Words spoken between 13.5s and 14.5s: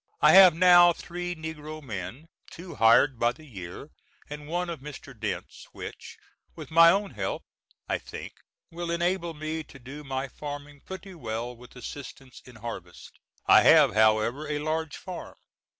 have however